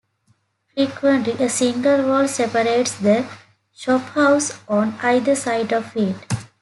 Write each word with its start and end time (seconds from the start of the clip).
Frequently, 0.75 1.33
a 1.33 1.47
single 1.47 2.07
wall 2.09 2.27
separates 2.27 2.93
the 2.95 3.27
shophouses 3.77 4.59
on 4.67 4.95
either 5.03 5.35
side 5.35 5.71
of 5.71 5.95
it. 5.95 6.15